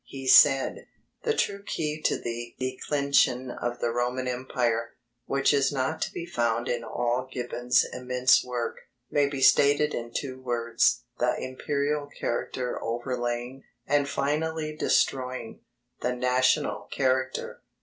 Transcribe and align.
He 0.07 0.25
said: 0.25 0.87
The 1.21 1.35
true 1.35 1.61
key 1.61 2.01
to 2.05 2.17
the 2.17 2.55
declension 2.57 3.51
of 3.51 3.77
the 3.81 3.91
Roman 3.91 4.27
Empire 4.27 4.95
which 5.27 5.53
is 5.53 5.71
not 5.71 6.01
to 6.01 6.11
be 6.11 6.25
found 6.25 6.67
in 6.67 6.83
all 6.83 7.29
Gibbon's 7.31 7.85
immense 7.85 8.43
work 8.43 8.77
may 9.11 9.27
be 9.27 9.41
stated 9.41 9.93
in 9.93 10.11
two 10.11 10.41
words: 10.41 11.03
the 11.19 11.39
imperial 11.39 12.07
character 12.19 12.83
overlaying, 12.83 13.63
and 13.85 14.09
finally 14.09 14.75
destroying, 14.75 15.61
the 16.01 16.15
national 16.15 16.87
character. 16.91 17.61